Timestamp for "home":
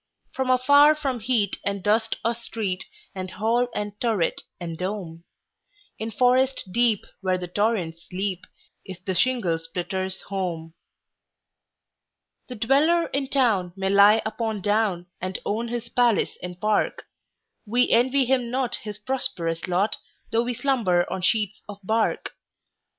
10.21-10.73